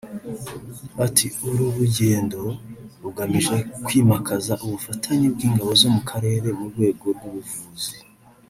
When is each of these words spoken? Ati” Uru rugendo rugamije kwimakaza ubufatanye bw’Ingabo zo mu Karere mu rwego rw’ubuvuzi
Ati” 1.05 1.25
Uru 1.47 1.65
rugendo 1.77 2.41
rugamije 3.03 3.57
kwimakaza 3.85 4.53
ubufatanye 4.65 5.27
bw’Ingabo 5.33 5.71
zo 5.81 5.89
mu 5.95 6.01
Karere 6.09 6.47
mu 6.57 6.65
rwego 6.71 7.05
rw’ubuvuzi 7.15 7.93